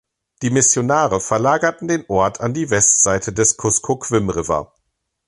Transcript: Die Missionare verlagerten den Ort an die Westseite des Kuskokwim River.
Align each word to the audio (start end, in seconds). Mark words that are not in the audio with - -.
Die 0.41 0.49
Missionare 0.49 1.19
verlagerten 1.21 1.87
den 1.87 2.03
Ort 2.07 2.41
an 2.41 2.55
die 2.55 2.71
Westseite 2.71 3.33
des 3.33 3.55
Kuskokwim 3.57 4.31
River. 4.31 4.73